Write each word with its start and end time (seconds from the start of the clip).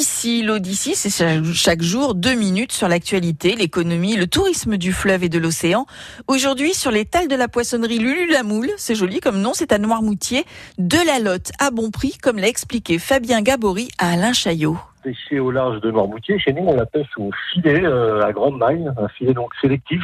L'Odyssée, 0.00 0.42
l'Odyssée, 0.42 0.94
c'est 0.94 1.42
chaque 1.52 1.82
jour 1.82 2.14
deux 2.14 2.32
minutes 2.32 2.72
sur 2.72 2.88
l'actualité, 2.88 3.54
l'économie, 3.54 4.16
le 4.16 4.26
tourisme 4.26 4.78
du 4.78 4.94
fleuve 4.94 5.24
et 5.24 5.28
de 5.28 5.38
l'océan. 5.38 5.84
Aujourd'hui, 6.26 6.72
sur 6.72 6.90
les 6.90 7.04
tales 7.04 7.28
de 7.28 7.36
la 7.36 7.48
poissonnerie 7.48 7.98
Lulu 7.98 8.34
c'est 8.78 8.94
joli 8.94 9.20
comme 9.20 9.42
nom, 9.42 9.52
c'est 9.52 9.72
à 9.72 9.78
Noirmoutier, 9.78 10.46
de 10.78 10.96
la 11.06 11.18
lotte 11.18 11.52
à 11.58 11.70
bon 11.70 11.90
prix, 11.90 12.16
comme 12.16 12.38
l'a 12.38 12.48
expliqué 12.48 12.98
Fabien 12.98 13.42
Gabory 13.42 13.90
à 13.98 14.12
Alain 14.12 14.32
Chaillot 14.32 14.78
pêcher 15.02 15.40
au 15.40 15.50
large 15.50 15.80
de 15.80 15.90
Noirmoutier. 15.90 16.38
Chez 16.38 16.52
nous, 16.52 16.62
on 16.62 16.74
la 16.74 16.86
pêche 16.86 17.08
au 17.16 17.30
filet 17.52 17.82
euh, 17.84 18.22
à 18.22 18.32
grande 18.32 18.58
maille, 18.58 18.90
un 18.98 19.08
filet 19.08 19.34
donc 19.34 19.50
sélectif. 19.60 20.02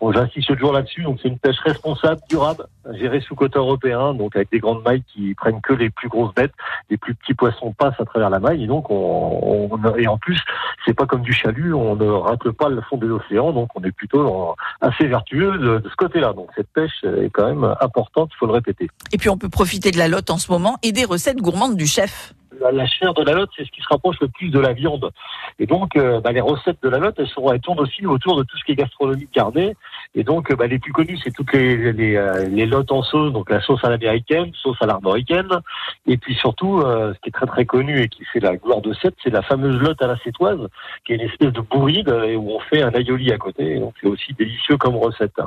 Bon, 0.00 0.12
j'insiste 0.12 0.48
toujours 0.56 0.72
là-dessus. 0.72 1.02
Donc, 1.02 1.18
c'est 1.22 1.28
une 1.28 1.38
pêche 1.38 1.58
responsable, 1.60 2.20
durable, 2.28 2.66
gérée 2.94 3.20
sous 3.20 3.34
quota 3.34 3.58
européen, 3.58 4.14
donc 4.14 4.34
avec 4.34 4.50
des 4.50 4.58
grandes 4.58 4.82
mailles 4.82 5.02
qui 5.12 5.34
prennent 5.34 5.60
que 5.60 5.74
les 5.74 5.90
plus 5.90 6.08
grosses 6.08 6.34
bêtes. 6.34 6.52
Les 6.88 6.96
plus 6.96 7.14
petits 7.14 7.34
poissons 7.34 7.72
passent 7.72 8.00
à 8.00 8.06
travers 8.06 8.30
la 8.30 8.38
maille. 8.38 8.64
Et 8.64 8.66
donc, 8.66 8.90
on, 8.90 9.68
on 9.70 9.96
et 9.96 10.08
en 10.08 10.16
plus, 10.16 10.40
c'est 10.86 10.94
pas 10.94 11.06
comme 11.06 11.20
du 11.20 11.34
chalut. 11.34 11.74
On 11.74 11.96
ne 11.96 12.08
racle 12.08 12.52
pas 12.54 12.70
le 12.70 12.80
fond 12.80 12.96
de 12.96 13.06
l'océan. 13.06 13.52
Donc, 13.52 13.68
on 13.74 13.82
est 13.84 13.92
plutôt 13.92 14.54
assez 14.80 15.06
vertueux 15.06 15.58
de, 15.58 15.78
de 15.78 15.88
ce 15.88 15.96
côté-là. 15.96 16.32
Donc, 16.32 16.48
cette 16.56 16.68
pêche 16.68 17.04
est 17.04 17.30
quand 17.30 17.46
même 17.46 17.74
importante. 17.80 18.30
Il 18.32 18.38
faut 18.38 18.46
le 18.46 18.52
répéter. 18.52 18.88
Et 19.12 19.18
puis, 19.18 19.28
on 19.28 19.36
peut 19.36 19.50
profiter 19.50 19.90
de 19.90 19.98
la 19.98 20.08
lotte 20.08 20.30
en 20.30 20.38
ce 20.38 20.50
moment 20.50 20.78
et 20.82 20.92
des 20.92 21.04
recettes 21.04 21.38
gourmandes 21.38 21.76
du 21.76 21.86
chef 21.86 22.32
la, 22.72 22.86
chair 22.86 23.14
de 23.14 23.22
la 23.22 23.32
lotte, 23.32 23.50
c'est 23.56 23.64
ce 23.64 23.70
qui 23.70 23.80
se 23.80 23.88
rapproche 23.88 24.16
le 24.20 24.28
plus 24.28 24.50
de 24.50 24.58
la 24.58 24.72
viande. 24.72 25.10
Et 25.58 25.66
donc, 25.66 25.96
euh, 25.96 26.20
bah, 26.20 26.32
les 26.32 26.40
recettes 26.40 26.78
de 26.82 26.88
la 26.88 26.98
lotte, 26.98 27.16
elles, 27.18 27.28
elles 27.52 27.60
tournent 27.60 27.80
aussi 27.80 28.06
autour 28.06 28.36
de 28.36 28.42
tout 28.42 28.56
ce 28.56 28.64
qui 28.64 28.72
est 28.72 28.76
gastronomie 28.76 29.28
carnée. 29.28 29.74
Et 30.14 30.24
donc, 30.24 30.52
bah, 30.54 30.66
les 30.66 30.78
plus 30.78 30.92
connues, 30.92 31.18
c'est 31.22 31.32
toutes 31.32 31.52
les, 31.52 31.92
les, 31.92 32.16
euh, 32.16 32.48
les, 32.48 32.66
lottes 32.66 32.92
en 32.92 33.02
sauce, 33.02 33.32
donc 33.32 33.50
la 33.50 33.60
sauce 33.60 33.82
à 33.84 33.90
l'américaine, 33.90 34.50
sauce 34.54 34.76
à 34.80 34.86
l'arboricaine. 34.86 35.48
Et 36.06 36.16
puis 36.16 36.34
surtout, 36.34 36.80
euh, 36.80 37.14
ce 37.14 37.20
qui 37.20 37.28
est 37.28 37.32
très 37.32 37.46
très 37.46 37.64
connu 37.64 38.00
et 38.00 38.08
qui 38.08 38.24
fait 38.24 38.40
la 38.40 38.56
gloire 38.56 38.80
de 38.80 38.92
cette, 38.94 39.14
c'est 39.22 39.30
la 39.30 39.42
fameuse 39.42 39.80
lotte 39.80 40.02
à 40.02 40.06
la 40.06 40.16
sétoise, 40.18 40.60
qui 41.04 41.12
est 41.12 41.16
une 41.16 41.28
espèce 41.28 41.52
de 41.52 41.60
bourride 41.60 42.08
où 42.08 42.50
on 42.50 42.60
fait 42.60 42.82
un 42.82 42.90
aioli 42.90 43.32
à 43.32 43.38
côté. 43.38 43.78
donc, 43.78 43.94
c'est 44.00 44.08
aussi 44.08 44.32
délicieux 44.34 44.76
comme 44.76 44.96
recette. 44.96 45.40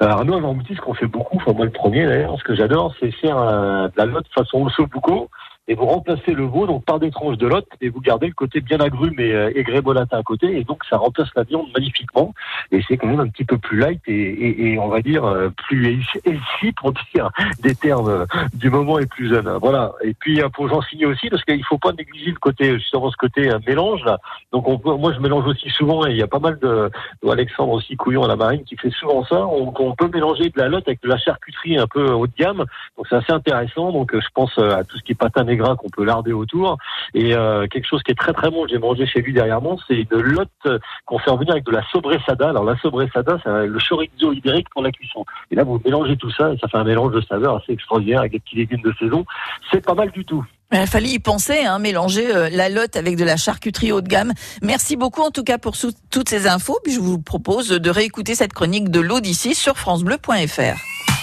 Alors, 0.00 0.24
nous, 0.24 0.34
à 0.34 0.40
ce 0.40 0.80
qu'on 0.80 0.94
fait 0.94 1.06
beaucoup, 1.06 1.36
enfin 1.36 1.52
moi 1.52 1.66
le 1.66 1.70
premier 1.70 2.06
d'ailleurs, 2.06 2.38
ce 2.38 2.44
que 2.44 2.54
j'adore, 2.54 2.94
c'est 2.98 3.10
faire 3.10 3.36
de 3.36 3.96
la 3.96 4.06
lotte 4.06 4.26
façon 4.34 4.64
osso 4.64 4.86
bucco 4.86 5.28
et 5.72 5.74
vous 5.74 5.86
remplacez 5.86 6.34
le 6.34 6.44
veau 6.44 6.66
donc 6.66 6.84
par 6.84 6.98
des 6.98 7.10
tranches 7.10 7.38
de 7.38 7.46
lotte 7.46 7.66
et 7.80 7.88
vous 7.88 8.02
gardez 8.02 8.26
le 8.26 8.34
côté 8.34 8.60
bien 8.60 8.78
agrume 8.78 9.18
et, 9.18 9.32
euh, 9.32 9.50
et 9.54 9.62
grébolatin 9.62 10.18
à 10.18 10.22
côté 10.22 10.58
et 10.58 10.64
donc 10.64 10.84
ça 10.84 10.98
remplace 10.98 11.30
la 11.34 11.44
viande 11.44 11.66
magnifiquement 11.74 12.34
et 12.70 12.82
c'est 12.86 12.98
quand 12.98 13.06
même 13.06 13.20
un 13.20 13.28
petit 13.28 13.44
peu 13.44 13.56
plus 13.56 13.78
light 13.78 14.02
et, 14.06 14.12
et, 14.12 14.72
et 14.72 14.78
on 14.78 14.88
va 14.88 15.00
dire 15.00 15.24
euh, 15.24 15.48
plus 15.48 16.04
healthy 16.26 16.72
pour 16.72 16.92
dire 17.14 17.30
des 17.62 17.74
termes 17.74 18.08
euh, 18.10 18.26
du 18.52 18.68
moment 18.68 18.98
et 18.98 19.06
plus 19.06 19.30
jeune. 19.30 19.48
Voilà. 19.62 19.92
Et 20.02 20.12
puis 20.12 20.42
pour 20.52 20.68
j'en 20.68 20.82
signer 20.82 21.06
aussi 21.06 21.30
parce 21.30 21.42
qu'il 21.44 21.64
faut 21.64 21.78
pas 21.78 21.92
négliger 21.92 22.32
le 22.32 22.38
côté 22.38 22.78
justement 22.78 23.10
ce 23.10 23.16
côté 23.16 23.50
mélange 23.66 24.04
là. 24.04 24.18
Donc 24.52 24.68
on 24.68 24.78
peut, 24.78 24.94
moi 24.94 25.14
je 25.14 25.20
mélange 25.20 25.46
aussi 25.46 25.70
souvent 25.70 26.06
et 26.06 26.10
il 26.10 26.18
y 26.18 26.22
a 26.22 26.26
pas 26.26 26.38
mal 26.38 26.58
de, 26.58 26.90
Alexandre 27.26 27.72
aussi 27.72 27.96
Couillon 27.96 28.24
à 28.24 28.28
la 28.28 28.36
marine 28.36 28.64
qui 28.64 28.76
fait 28.76 28.90
souvent 28.90 29.24
ça. 29.24 29.46
On, 29.46 29.72
on, 29.74 29.94
peut 29.94 30.10
mélanger 30.12 30.50
de 30.50 30.58
la 30.58 30.68
lotte 30.68 30.86
avec 30.86 31.02
de 31.02 31.08
la 31.08 31.16
charcuterie 31.16 31.78
un 31.78 31.86
peu 31.86 32.10
haut 32.10 32.26
de 32.26 32.32
gamme. 32.36 32.64
Donc 32.98 33.06
c'est 33.08 33.16
assez 33.16 33.32
intéressant. 33.32 33.90
Donc 33.90 34.14
je 34.14 34.28
pense 34.34 34.58
à 34.58 34.84
tout 34.84 34.98
ce 34.98 35.02
qui 35.02 35.12
est 35.12 35.14
patin 35.14 35.44
qu'on 35.76 35.88
peut 35.88 36.04
larder 36.04 36.32
autour. 36.32 36.78
Et 37.14 37.34
euh, 37.34 37.66
quelque 37.66 37.86
chose 37.86 38.02
qui 38.02 38.12
est 38.12 38.18
très 38.18 38.32
très 38.32 38.50
bon, 38.50 38.66
j'ai 38.68 38.78
mangé 38.78 39.06
chez 39.06 39.20
lui 39.20 39.32
derrière 39.32 39.60
moi, 39.60 39.76
c'est 39.88 40.06
une 40.10 40.20
lotte 40.20 40.80
qu'on 41.06 41.18
fait 41.18 41.30
revenir 41.30 41.52
avec 41.52 41.64
de 41.64 41.72
la 41.72 41.82
sobressada. 41.90 42.50
Alors 42.50 42.64
la 42.64 42.76
sobressada, 42.78 43.38
c'est 43.42 43.66
le 43.66 43.78
chorizo 43.78 44.32
ibérique 44.32 44.68
pour 44.70 44.82
la 44.82 44.90
cuisson. 44.90 45.24
Et 45.50 45.54
là, 45.54 45.64
vous 45.64 45.80
mélangez 45.84 46.16
tout 46.16 46.30
ça 46.30 46.52
et 46.52 46.58
ça 46.58 46.68
fait 46.68 46.78
un 46.78 46.84
mélange 46.84 47.12
de 47.12 47.20
saveurs 47.22 47.56
assez 47.56 47.72
extraordinaire 47.72 48.20
avec 48.20 48.32
des 48.32 48.40
petits 48.40 48.56
légumes 48.56 48.82
de 48.82 48.92
saison. 48.98 49.24
C'est 49.70 49.84
pas 49.84 49.94
mal 49.94 50.10
du 50.10 50.24
tout. 50.24 50.44
Il 50.72 50.86
fallait 50.86 51.10
y 51.10 51.18
penser, 51.18 51.64
hein, 51.66 51.78
mélanger 51.78 52.34
euh, 52.34 52.48
la 52.50 52.70
lotte 52.70 52.96
avec 52.96 53.16
de 53.16 53.24
la 53.24 53.36
charcuterie 53.36 53.92
haut 53.92 54.00
de 54.00 54.08
gamme. 54.08 54.32
Merci 54.62 54.96
beaucoup 54.96 55.20
en 55.20 55.30
tout 55.30 55.44
cas 55.44 55.58
pour 55.58 55.76
toutes 56.10 56.28
ces 56.28 56.46
infos. 56.46 56.78
Puis 56.82 56.94
je 56.94 57.00
vous 57.00 57.18
propose 57.18 57.68
de 57.68 57.90
réécouter 57.90 58.34
cette 58.34 58.54
chronique 58.54 58.90
de 58.90 59.00
l'Odyssée 59.00 59.54
sur 59.54 59.76
francebleu.fr. 59.76 60.91